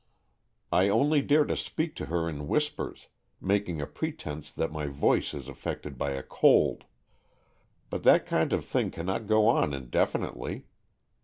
I 0.71 0.89
only 0.89 1.21
dare 1.21 1.45
to 1.45 1.55
speak 1.55 1.93
to 1.97 2.07
her 2.07 2.27
in 2.27 2.47
whispers, 2.47 3.09
making 3.39 3.79
a 3.79 3.85
pretence 3.85 4.51
that 4.51 4.71
my 4.71 4.87
voice 4.87 5.31
is 5.35 5.47
affected 5.47 5.99
by 5.99 6.13
a 6.13 6.23
cold. 6.23 6.85
But 7.91 8.01
that 8.01 8.25
kind 8.25 8.51
of 8.51 8.65
thing 8.65 8.89
cannot 8.89 9.27
go 9.27 9.47
on 9.47 9.75
indefinitely. 9.75 10.65